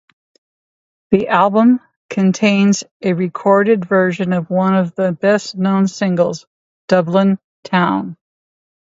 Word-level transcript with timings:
The 1.11 1.27
album 1.27 1.79
contains 2.09 2.83
a 3.03 3.13
re-recorded 3.13 3.85
version 3.85 4.33
of 4.33 4.49
one 4.49 4.73
of 4.75 4.95
his 4.97 5.11
best-known 5.17 5.87
singles, 5.89 6.47
"Dublin 6.87 7.37
Town". 7.63 8.17